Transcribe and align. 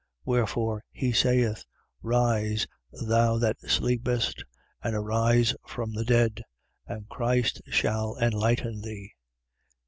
5:14. 0.21 0.21
Wherefore 0.25 0.83
he 0.91 1.11
saith: 1.11 1.65
Rise, 2.01 2.65
thou 3.07 3.37
that 3.37 3.59
sleepest, 3.69 4.43
and 4.81 4.95
arise 4.95 5.53
from 5.67 5.93
the 5.93 6.03
dead: 6.05 6.41
and 6.87 7.07
Christ 7.07 7.61
shall 7.67 8.17
enlighten 8.19 8.81
thee. 8.81 9.13